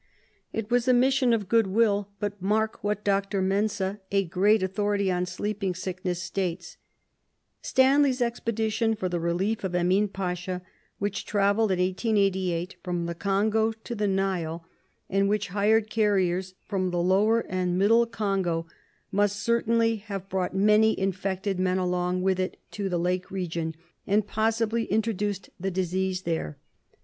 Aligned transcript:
It 0.51 0.71
was 0.71 0.87
a 0.87 0.95
mission 0.95 1.31
of 1.31 1.47
goodwill, 1.47 2.09
but 2.19 2.41
mark 2.41 2.83
what 2.83 3.03
Dr. 3.03 3.39
Mense, 3.39 3.79
a 3.79 4.23
great 4.23 4.63
authority 4.63 5.11
on 5.11 5.27
sleeping 5.27 5.75
sickness, 5.75 6.19
states:— 6.19 6.77
"Stanley's 7.61 8.19
expedi 8.19 8.71
tion 8.71 8.95
for 8.95 9.07
the 9.07 9.19
relief 9.19 9.63
of 9.63 9.75
Emin 9.75 10.07
Pasha, 10.07 10.63
which 10.97 11.23
travelled 11.27 11.69
in 11.71 11.77
1888 11.77 12.77
from 12.81 13.05
the 13.05 13.13
Congo 13.13 13.73
to 13.73 13.93
the 13.93 14.07
Nile, 14.07 14.65
and 15.07 15.29
which 15.29 15.49
hired 15.49 15.91
carriers 15.91 16.55
from 16.65 16.89
the 16.89 16.97
Lower 16.97 17.41
and 17.41 17.77
Middle 17.77 18.07
Congo, 18.07 18.65
must 19.11 19.39
certainly 19.39 19.97
have 19.97 20.29
brought 20.29 20.55
many 20.55 20.99
infected 20.99 21.59
men 21.59 21.77
along 21.77 22.23
with 22.23 22.39
it 22.39 22.57
to 22.71 22.89
the 22.89 22.97
Lake 22.97 23.29
region, 23.29 23.75
and 24.07 24.25
possibly 24.25 24.85
introduced 24.85 25.51
the 25.59 25.69
disease 25.69 26.23
there. 26.23 26.57